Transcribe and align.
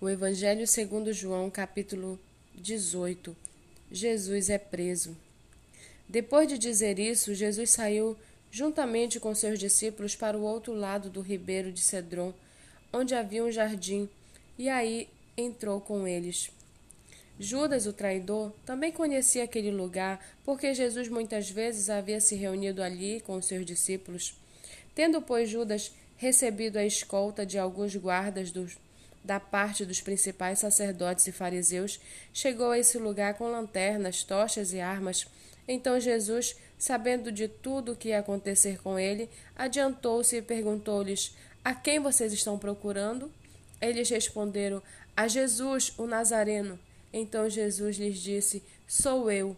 O 0.00 0.08
Evangelho 0.08 0.64
segundo 0.64 1.12
João, 1.12 1.50
capítulo 1.50 2.20
18. 2.54 3.36
Jesus 3.90 4.48
é 4.48 4.56
preso. 4.56 5.16
Depois 6.08 6.46
de 6.46 6.56
dizer 6.56 7.00
isso, 7.00 7.34
Jesus 7.34 7.70
saiu 7.70 8.16
juntamente 8.48 9.18
com 9.18 9.34
seus 9.34 9.58
discípulos 9.58 10.14
para 10.14 10.38
o 10.38 10.42
outro 10.42 10.72
lado 10.72 11.10
do 11.10 11.20
ribeiro 11.20 11.72
de 11.72 11.80
Cedron, 11.80 12.32
onde 12.92 13.12
havia 13.12 13.42
um 13.42 13.50
jardim, 13.50 14.08
e 14.56 14.68
aí 14.68 15.08
entrou 15.36 15.80
com 15.80 16.06
eles. 16.06 16.48
Judas, 17.36 17.84
o 17.84 17.92
traidor, 17.92 18.52
também 18.64 18.92
conhecia 18.92 19.42
aquele 19.42 19.72
lugar, 19.72 20.24
porque 20.44 20.74
Jesus 20.74 21.08
muitas 21.08 21.50
vezes 21.50 21.90
havia 21.90 22.20
se 22.20 22.36
reunido 22.36 22.84
ali 22.84 23.20
com 23.22 23.42
seus 23.42 23.66
discípulos. 23.66 24.32
Tendo, 24.94 25.20
pois, 25.20 25.50
Judas 25.50 25.90
recebido 26.16 26.76
a 26.76 26.86
escolta 26.86 27.44
de 27.44 27.58
alguns 27.58 27.96
guardas 27.96 28.52
dos 28.52 28.78
da 29.28 29.38
parte 29.38 29.84
dos 29.84 30.00
principais 30.00 30.58
sacerdotes 30.58 31.26
e 31.26 31.32
fariseus, 31.32 32.00
chegou 32.32 32.70
a 32.70 32.78
esse 32.78 32.96
lugar 32.96 33.34
com 33.34 33.50
lanternas, 33.50 34.24
tochas 34.24 34.72
e 34.72 34.80
armas. 34.80 35.26
Então 35.68 36.00
Jesus, 36.00 36.56
sabendo 36.78 37.30
de 37.30 37.46
tudo 37.46 37.92
o 37.92 37.96
que 37.96 38.08
ia 38.08 38.20
acontecer 38.20 38.80
com 38.80 38.98
ele, 38.98 39.28
adiantou-se 39.54 40.34
e 40.34 40.40
perguntou-lhes: 40.40 41.36
A 41.62 41.74
quem 41.74 42.00
vocês 42.00 42.32
estão 42.32 42.58
procurando? 42.58 43.30
Eles 43.82 44.08
responderam: 44.08 44.82
A 45.14 45.28
Jesus, 45.28 45.92
o 45.98 46.06
Nazareno. 46.06 46.78
Então 47.12 47.50
Jesus 47.50 47.98
lhes 47.98 48.18
disse: 48.20 48.62
Sou 48.86 49.30
eu. 49.30 49.54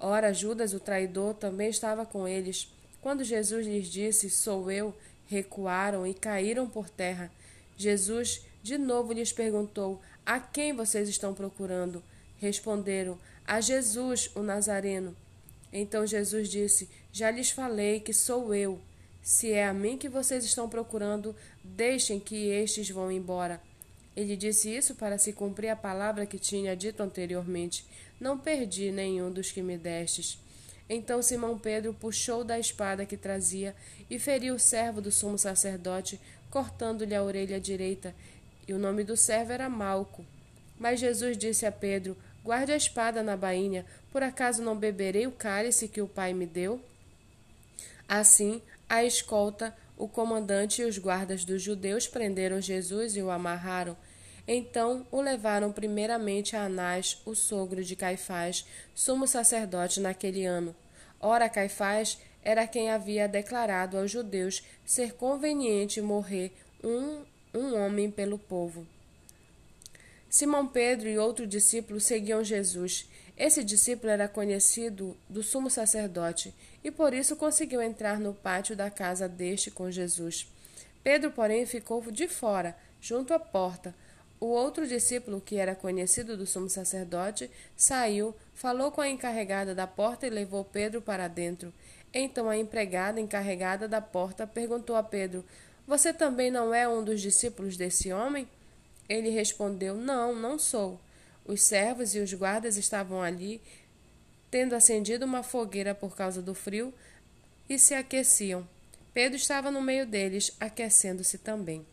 Ora, 0.00 0.34
Judas, 0.34 0.74
o 0.74 0.80
traidor, 0.80 1.34
também 1.34 1.70
estava 1.70 2.04
com 2.04 2.26
eles. 2.26 2.66
Quando 3.00 3.22
Jesus 3.22 3.64
lhes 3.64 3.86
disse: 3.86 4.28
Sou 4.28 4.72
eu, 4.72 4.92
recuaram 5.28 6.04
e 6.04 6.12
caíram 6.12 6.68
por 6.68 6.90
terra. 6.90 7.30
Jesus 7.76 8.42
de 8.62 8.78
novo 8.78 9.12
lhes 9.12 9.32
perguntou: 9.32 10.00
A 10.24 10.38
quem 10.38 10.72
vocês 10.72 11.08
estão 11.08 11.34
procurando? 11.34 12.02
Responderam: 12.38 13.18
A 13.46 13.60
Jesus, 13.60 14.30
o 14.34 14.42
Nazareno. 14.42 15.16
Então 15.72 16.06
Jesus 16.06 16.48
disse: 16.48 16.88
Já 17.12 17.30
lhes 17.30 17.50
falei 17.50 18.00
que 18.00 18.12
sou 18.12 18.54
eu. 18.54 18.80
Se 19.22 19.52
é 19.52 19.66
a 19.66 19.72
mim 19.72 19.96
que 19.96 20.08
vocês 20.08 20.44
estão 20.44 20.68
procurando, 20.68 21.34
deixem 21.62 22.18
que 22.18 22.48
estes 22.48 22.90
vão 22.90 23.10
embora. 23.10 23.60
Ele 24.16 24.36
disse 24.36 24.68
isso 24.68 24.94
para 24.94 25.16
se 25.16 25.32
cumprir 25.32 25.68
a 25.68 25.76
palavra 25.76 26.26
que 26.26 26.38
tinha 26.38 26.76
dito 26.76 27.02
anteriormente: 27.02 27.84
Não 28.20 28.38
perdi 28.38 28.90
nenhum 28.90 29.30
dos 29.30 29.50
que 29.50 29.62
me 29.62 29.76
destes. 29.76 30.38
Então 30.88 31.22
Simão 31.22 31.58
Pedro 31.58 31.94
puxou 31.94 32.44
da 32.44 32.58
espada 32.58 33.06
que 33.06 33.16
trazia 33.16 33.74
e 34.10 34.18
feriu 34.18 34.56
o 34.56 34.60
servo 34.60 35.00
do 35.00 35.10
sumo 35.10 35.38
sacerdote, 35.38 36.20
cortando-lhe 36.50 37.14
a 37.14 37.22
orelha 37.22 37.58
direita, 37.58 38.14
e 38.66 38.72
o 38.72 38.78
nome 38.78 39.04
do 39.04 39.16
servo 39.16 39.52
era 39.52 39.68
Malco. 39.68 40.24
Mas 40.78 41.00
Jesus 41.00 41.36
disse 41.36 41.66
a 41.66 41.72
Pedro: 41.72 42.16
Guarde 42.42 42.72
a 42.72 42.76
espada 42.76 43.22
na 43.22 43.36
bainha, 43.36 43.86
por 44.10 44.22
acaso 44.22 44.62
não 44.62 44.76
beberei 44.76 45.26
o 45.26 45.32
cálice 45.32 45.88
que 45.88 46.00
o 46.00 46.08
Pai 46.08 46.32
me 46.32 46.46
deu? 46.46 46.80
Assim, 48.08 48.60
a 48.88 49.04
escolta, 49.04 49.74
o 49.96 50.08
comandante 50.08 50.82
e 50.82 50.84
os 50.84 50.98
guardas 50.98 51.44
dos 51.44 51.62
judeus 51.62 52.06
prenderam 52.06 52.60
Jesus 52.60 53.16
e 53.16 53.22
o 53.22 53.30
amarraram. 53.30 53.96
Então 54.46 55.06
o 55.10 55.20
levaram 55.20 55.70
primeiramente 55.70 56.56
a 56.56 56.64
Anás, 56.64 57.22
o 57.24 57.34
sogro 57.34 57.84
de 57.84 57.94
Caifás, 57.94 58.66
sumo 58.94 59.26
sacerdote 59.26 60.00
naquele 60.00 60.44
ano. 60.44 60.74
Ora, 61.20 61.48
Caifás 61.48 62.18
era 62.42 62.66
quem 62.66 62.90
havia 62.90 63.28
declarado 63.28 63.96
aos 63.96 64.10
judeus 64.10 64.62
ser 64.84 65.14
conveniente 65.14 66.00
morrer 66.00 66.52
um 66.82 67.22
um 67.54 67.74
homem 67.74 68.10
pelo 68.10 68.38
povo. 68.38 68.86
Simão 70.28 70.66
Pedro 70.66 71.08
e 71.08 71.18
outro 71.18 71.46
discípulo 71.46 72.00
seguiam 72.00 72.42
Jesus. 72.42 73.08
Esse 73.36 73.62
discípulo 73.62 74.10
era 74.10 74.28
conhecido 74.28 75.16
do 75.28 75.42
sumo 75.42 75.68
sacerdote 75.68 76.54
e 76.82 76.90
por 76.90 77.12
isso 77.12 77.36
conseguiu 77.36 77.82
entrar 77.82 78.18
no 78.18 78.32
pátio 78.32 78.74
da 78.74 78.90
casa 78.90 79.28
deste 79.28 79.70
com 79.70 79.90
Jesus. 79.90 80.46
Pedro, 81.02 81.30
porém, 81.32 81.66
ficou 81.66 82.00
de 82.10 82.28
fora, 82.28 82.76
junto 83.00 83.34
à 83.34 83.38
porta. 83.38 83.94
O 84.40 84.46
outro 84.46 84.86
discípulo, 84.86 85.40
que 85.40 85.56
era 85.56 85.74
conhecido 85.74 86.36
do 86.36 86.46
sumo 86.46 86.68
sacerdote, 86.68 87.50
saiu, 87.76 88.34
falou 88.54 88.90
com 88.90 89.00
a 89.00 89.08
encarregada 89.08 89.74
da 89.74 89.86
porta 89.86 90.26
e 90.26 90.30
levou 90.30 90.64
Pedro 90.64 91.00
para 91.00 91.28
dentro. 91.28 91.72
Então 92.14 92.48
a 92.48 92.56
empregada 92.56 93.20
encarregada 93.20 93.86
da 93.88 94.00
porta 94.00 94.46
perguntou 94.46 94.96
a 94.96 95.02
Pedro: 95.02 95.44
você 95.86 96.12
também 96.12 96.50
não 96.50 96.72
é 96.74 96.88
um 96.88 97.02
dos 97.04 97.20
discípulos 97.20 97.76
desse 97.76 98.12
homem? 98.12 98.48
Ele 99.08 99.30
respondeu: 99.30 99.96
Não, 99.96 100.34
não 100.34 100.58
sou. 100.58 101.00
Os 101.44 101.62
servos 101.62 102.14
e 102.14 102.20
os 102.20 102.32
guardas 102.32 102.76
estavam 102.76 103.20
ali, 103.20 103.60
tendo 104.50 104.74
acendido 104.74 105.24
uma 105.24 105.42
fogueira 105.42 105.94
por 105.94 106.16
causa 106.16 106.40
do 106.40 106.54
frio, 106.54 106.94
e 107.68 107.78
se 107.78 107.94
aqueciam. 107.94 108.66
Pedro 109.12 109.36
estava 109.36 109.70
no 109.70 109.82
meio 109.82 110.06
deles, 110.06 110.56
aquecendo-se 110.60 111.38
também. 111.38 111.84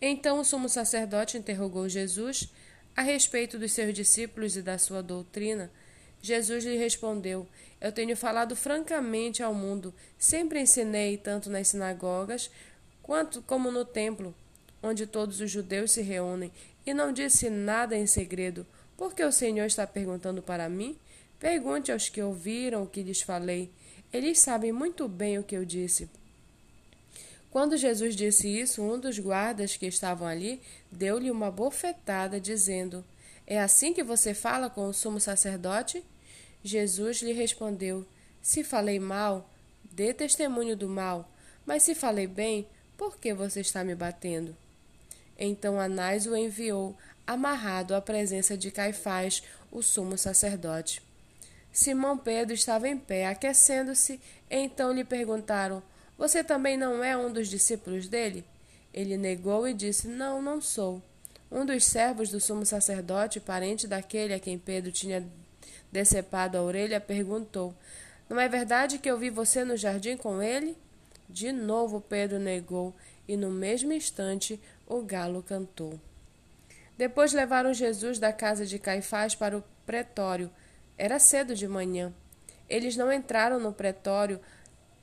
Então 0.00 0.40
o 0.40 0.44
sumo 0.44 0.68
sacerdote 0.68 1.36
interrogou 1.36 1.88
Jesus 1.88 2.48
a 2.96 3.02
respeito 3.02 3.58
dos 3.58 3.72
seus 3.72 3.94
discípulos 3.94 4.56
e 4.56 4.62
da 4.62 4.78
sua 4.78 5.02
doutrina. 5.02 5.70
Jesus 6.20 6.64
lhe 6.64 6.76
respondeu: 6.76 7.46
Eu 7.80 7.92
tenho 7.92 8.16
falado 8.16 8.56
francamente 8.56 9.42
ao 9.42 9.54
mundo, 9.54 9.94
sempre 10.18 10.60
ensinei, 10.60 11.16
tanto 11.16 11.50
nas 11.50 11.68
sinagogas 11.68 12.50
quanto 13.02 13.42
como 13.42 13.70
no 13.70 13.84
templo, 13.84 14.34
onde 14.82 15.06
todos 15.06 15.40
os 15.40 15.50
judeus 15.50 15.92
se 15.92 16.02
reúnem, 16.02 16.52
e 16.84 16.92
não 16.92 17.12
disse 17.12 17.48
nada 17.48 17.96
em 17.96 18.06
segredo. 18.06 18.66
Por 18.96 19.14
que 19.14 19.24
o 19.24 19.32
Senhor 19.32 19.66
está 19.66 19.86
perguntando 19.86 20.42
para 20.42 20.68
mim? 20.68 20.96
Pergunte 21.38 21.90
aos 21.90 22.08
que 22.08 22.22
ouviram 22.22 22.82
o 22.82 22.86
que 22.86 23.02
lhes 23.02 23.22
falei. 23.22 23.70
Eles 24.12 24.38
sabem 24.38 24.72
muito 24.72 25.08
bem 25.08 25.38
o 25.38 25.42
que 25.42 25.56
eu 25.56 25.64
disse. 25.64 26.08
Quando 27.50 27.76
Jesus 27.76 28.16
disse 28.16 28.48
isso, 28.48 28.82
um 28.82 28.98
dos 28.98 29.18
guardas 29.18 29.76
que 29.76 29.86
estavam 29.86 30.26
ali 30.26 30.60
deu-lhe 30.90 31.30
uma 31.30 31.50
bofetada, 31.50 32.40
dizendo: 32.40 33.04
É 33.46 33.60
assim 33.60 33.92
que 33.92 34.02
você 34.02 34.32
fala 34.32 34.70
com 34.70 34.86
o 34.86 34.92
sumo 34.94 35.20
sacerdote? 35.20 36.02
Jesus 36.64 37.20
lhe 37.22 37.32
respondeu: 37.32 38.06
Se 38.40 38.64
falei 38.64 38.98
mal, 38.98 39.50
dê 39.84 40.14
testemunho 40.14 40.76
do 40.76 40.88
mal, 40.88 41.30
mas 41.66 41.82
se 41.82 41.94
falei 41.94 42.26
bem, 42.26 42.66
por 42.96 43.18
que 43.18 43.32
você 43.34 43.60
está 43.60 43.82
me 43.82 43.94
batendo? 43.94 44.56
Então 45.38 45.80
Anás 45.80 46.26
o 46.26 46.36
enviou, 46.36 46.96
amarrado 47.26 47.94
à 47.94 48.00
presença 48.00 48.56
de 48.56 48.70
Caifás, 48.70 49.42
o 49.70 49.82
sumo 49.82 50.16
sacerdote. 50.18 51.02
Simão 51.72 52.18
Pedro 52.18 52.54
estava 52.54 52.86
em 52.88 52.98
pé, 52.98 53.26
aquecendo-se, 53.26 54.20
então 54.50 54.92
lhe 54.92 55.04
perguntaram: 55.04 55.82
Você 56.18 56.44
também 56.44 56.76
não 56.76 57.02
é 57.02 57.16
um 57.16 57.32
dos 57.32 57.48
discípulos 57.48 58.06
dele? 58.06 58.44
Ele 58.92 59.16
negou 59.16 59.66
e 59.66 59.72
disse: 59.72 60.06
Não, 60.06 60.42
não 60.42 60.60
sou. 60.60 61.02
Um 61.50 61.64
dos 61.64 61.84
servos 61.84 62.28
do 62.28 62.40
sumo 62.40 62.66
sacerdote, 62.66 63.40
parente 63.40 63.86
daquele 63.86 64.34
a 64.34 64.38
quem 64.38 64.58
Pedro 64.58 64.92
tinha 64.92 65.26
decepado 65.90 66.58
a 66.58 66.62
orelha, 66.62 67.00
perguntou: 67.00 67.74
Não 68.28 68.38
é 68.38 68.48
verdade 68.48 68.98
que 68.98 69.10
eu 69.10 69.18
vi 69.18 69.30
você 69.30 69.64
no 69.64 69.76
jardim 69.76 70.16
com 70.16 70.42
ele? 70.42 70.76
De 71.32 71.50
novo 71.50 71.98
Pedro 71.98 72.38
negou, 72.38 72.94
e 73.26 73.38
no 73.38 73.50
mesmo 73.50 73.90
instante 73.90 74.60
o 74.86 75.00
galo 75.00 75.42
cantou. 75.42 75.98
Depois 76.98 77.32
levaram 77.32 77.72
Jesus 77.72 78.18
da 78.18 78.34
casa 78.34 78.66
de 78.66 78.78
Caifás 78.78 79.34
para 79.34 79.56
o 79.56 79.64
pretório. 79.86 80.50
Era 80.98 81.18
cedo 81.18 81.54
de 81.54 81.66
manhã. 81.66 82.12
Eles 82.68 82.98
não 82.98 83.10
entraram 83.10 83.58
no 83.58 83.72
pretório 83.72 84.38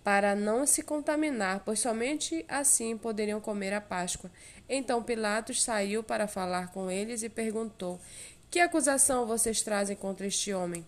para 0.03 0.35
não 0.35 0.67
se 0.67 0.84
contaminar, 0.84 1.63
pois 1.66 1.79
somente 1.79 2.46
assim 2.47 2.96
poderiam 2.96 3.41
comer 3.41 3.73
a 3.73 3.81
Páscoa. 3.81 4.29
Então 4.69 5.01
Pilatos 5.01 5.63
saiu 5.63 6.03
para 6.03 6.28
falar 6.28 6.72
com 6.72 6.91
eles 6.91 7.23
e 7.23 7.29
perguntou: 7.29 7.99
Que 8.52 8.59
acusação 8.59 9.25
vocês 9.25 9.64
trazem 9.64 9.96
contra 9.96 10.28
este 10.28 10.53
homem? 10.53 10.85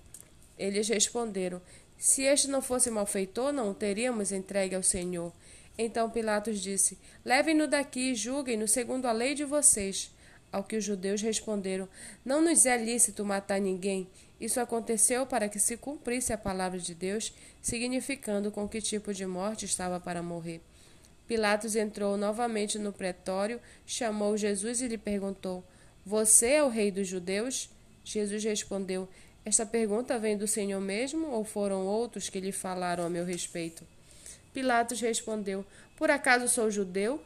Eles 0.56 0.88
responderam: 0.88 1.60
se 2.02 2.24
este 2.24 2.48
não 2.48 2.64
fosse 2.64 2.90
malfeitor, 2.90 3.54
não 3.54 3.70
o 3.70 3.76
teríamos 3.76 4.32
entregue 4.32 4.74
ao 4.74 4.82
Senhor. 4.82 5.32
Então 5.78 6.10
Pilatos 6.10 6.60
disse: 6.60 6.98
Levem-no 7.24 7.68
daqui 7.68 8.10
e 8.10 8.16
julguem-no 8.16 8.68
segundo 8.68 9.06
a 9.06 9.12
lei 9.12 9.36
de 9.36 9.46
vocês. 9.46 10.12
Ao 10.52 10.64
que 10.64 10.76
os 10.76 10.84
judeus 10.84 11.22
responderam: 11.22 11.88
Não 12.26 12.42
nos 12.42 12.66
é 12.66 12.76
lícito 12.76 13.24
matar 13.24 13.62
ninguém. 13.62 14.10
Isso 14.40 14.60
aconteceu 14.60 15.28
para 15.28 15.48
que 15.48 15.60
se 15.60 15.78
cumprisse 15.78 16.34
a 16.34 16.40
palavra 16.40 16.80
de 16.80 16.96
Deus, 16.96 17.32
significando 17.62 18.50
com 18.50 18.68
que 18.68 18.82
tipo 18.82 19.14
de 19.14 19.28
morte 19.28 19.66
estava 19.66 20.00
para 20.00 20.24
morrer. 20.24 20.60
Pilatos 21.28 21.76
entrou 21.76 22.18
novamente 22.18 22.80
no 22.80 22.92
pretório, 22.92 23.62
chamou 23.86 24.36
Jesus 24.36 24.82
e 24.82 24.88
lhe 24.88 24.98
perguntou: 24.98 25.64
Você 26.04 26.54
é 26.54 26.64
o 26.64 26.68
rei 26.68 26.90
dos 26.90 27.08
judeus? 27.08 27.70
Jesus 28.04 28.44
respondeu: 28.44 29.08
esta 29.44 29.66
pergunta 29.66 30.20
vem 30.20 30.38
do 30.38 30.48
Senhor 30.48 30.80
mesmo 30.80 31.32
ou 31.32 31.44
foram 31.44 31.86
outros 31.86 32.30
que 32.30 32.40
lhe 32.40 32.52
falaram 32.52 33.04
a 33.04 33.10
meu 33.10 33.26
respeito? 33.26 33.84
Pilatos 34.54 35.02
respondeu: 35.02 35.66
Por 35.98 36.12
acaso 36.12 36.48
sou 36.48 36.70
judeu? 36.70 37.22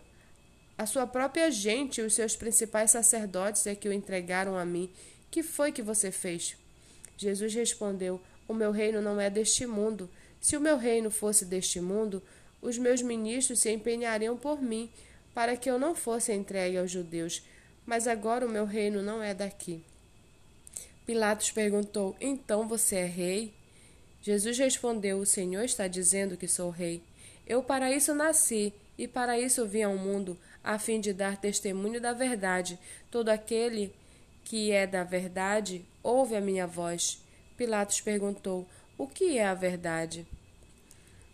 A 0.78 0.86
sua 0.86 1.06
própria 1.06 1.52
gente 1.52 2.00
e 2.00 2.04
os 2.04 2.14
seus 2.14 2.36
principais 2.36 2.92
sacerdotes 2.92 3.68
é 3.68 3.76
que 3.76 3.88
o 3.88 3.94
entregaram 3.94 4.58
a 4.58 4.66
mim. 4.66 4.90
Que 5.30 5.44
foi 5.44 5.72
que 5.72 5.82
você 5.82 6.10
fez? 6.10 6.56
Jesus 7.18 7.54
respondeu: 7.54 8.22
O 8.48 8.54
meu 8.54 8.72
reino 8.72 9.02
não 9.02 9.20
é 9.20 9.30
deste 9.30 9.66
mundo. 9.66 10.10
Se 10.40 10.56
o 10.56 10.62
meu 10.62 10.78
reino 10.78 11.12
fosse 11.12 11.44
deste 11.44 11.82
mundo, 11.82 12.24
os 12.62 12.78
meus 12.78 13.02
ministros 13.02 13.60
se 13.60 13.72
empenhariam 13.72 14.38
por 14.38 14.62
mim, 14.62 14.90
para 15.34 15.58
que 15.58 15.70
eu 15.70 15.78
não 15.78 15.94
fosse 15.94 16.32
entregue 16.32 16.78
aos 16.78 16.92
judeus. 16.92 17.44
Mas 17.86 18.08
agora 18.08 18.46
o 18.46 18.50
meu 18.50 18.66
reino 18.66 19.02
não 19.02 19.22
é 19.22 19.34
daqui. 19.34 19.84
Pilatos 21.06 21.52
perguntou: 21.52 22.16
Então 22.20 22.68
você 22.68 22.96
é 22.98 23.06
rei? 23.06 23.54
Jesus 24.22 24.58
respondeu: 24.58 25.20
O 25.20 25.26
Senhor 25.26 25.64
está 25.64 25.88
dizendo 25.88 26.36
que 26.36 26.48
sou 26.48 26.72
rei. 26.72 27.02
Eu 27.46 27.62
para 27.62 27.92
isso 27.92 28.14
nasci 28.14 28.74
e 28.98 29.08
para 29.08 29.40
isso 29.40 29.68
vim 29.68 29.84
ao 29.84 29.96
mundo, 29.98 30.38
a 30.64 30.80
fim 30.80 31.00
de 31.00 31.14
dar 31.14 31.38
testemunho 31.38 32.02
da 32.02 32.12
verdade. 32.12 32.80
Todo 33.12 33.30
aquele 33.30 33.94
que 34.44 34.72
é 34.72 34.88
da 34.88 35.04
verdade 35.04 35.86
ouve 36.02 36.36
a 36.36 36.42
minha 36.42 36.66
voz. 36.66 37.22
Pilatos 37.56 38.02
perguntou: 38.02 38.68
O 38.98 39.08
que 39.08 39.38
é 39.38 39.46
a 39.46 39.54
verdade? 39.54 40.26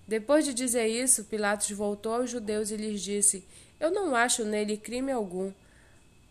Depois 0.05 0.43
de 0.43 0.53
dizer 0.53 0.87
isso, 0.87 1.23
Pilatos 1.23 1.71
voltou 1.71 2.15
aos 2.15 2.29
judeus 2.29 2.71
e 2.71 2.75
lhes 2.75 3.01
disse: 3.01 3.45
Eu 3.79 3.89
não 3.89 4.13
acho 4.13 4.43
nele 4.43 4.75
crime 4.75 5.13
algum. 5.13 5.53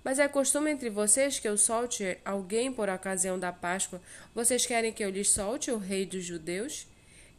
Mas 0.03 0.19
é 0.19 0.27
costume 0.27 0.71
entre 0.71 0.89
vocês 0.89 1.39
que 1.39 1.49
eu 1.49 1.59
solte 1.59 2.19
alguém 2.25 2.73
por 2.73 2.89
ocasião 2.89 3.39
da 3.39 3.53
Páscoa. 3.53 4.01
Vocês 4.35 4.65
querem 4.65 4.93
que 4.93 5.05
eu 5.05 5.11
lhes 5.11 5.31
solte 5.31 5.71
o 5.71 5.79
rei 5.79 6.07
dos 6.07 6.25
judeus? 6.25 6.87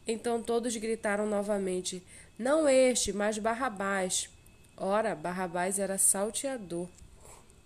Então 0.06 0.42
todos 0.42 0.76
gritaram 0.76 1.26
novamente: 1.26 2.02
Não 2.38 2.68
este, 2.68 3.12
mas 3.12 3.38
Barrabás. 3.38 4.30
Ora, 4.76 5.14
Barrabás 5.14 5.78
era 5.78 5.98
salteador. 5.98 6.88